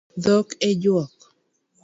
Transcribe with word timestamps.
Dhok 0.23 0.49
e 0.67 0.69
juok 0.81 1.13